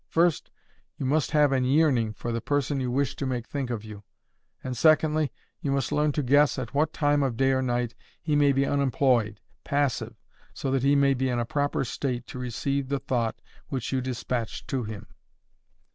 [0.09, 0.49] First,
[0.97, 4.01] you must have an yearning for the person you wish to make think of you;
[4.63, 5.31] and secondly,
[5.61, 8.65] you must learn to guess at what time of day or night he may be
[8.65, 10.15] unemployed, passive,
[10.55, 14.65] so that he be in a proper state to receive the thought which you dispatch
[14.65, 15.05] to him.